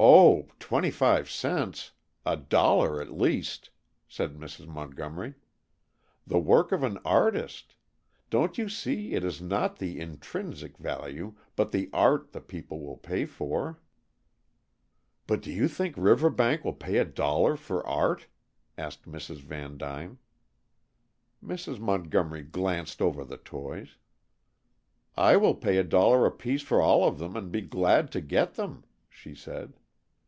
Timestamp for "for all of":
26.62-27.18